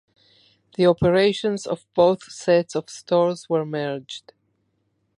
The 0.77 0.87
operations 0.87 1.67
of 1.67 1.85
both 1.93 2.23
sets 2.23 2.73
of 2.73 2.89
stores 2.89 3.47
were 3.49 3.63
merged. 3.67 4.33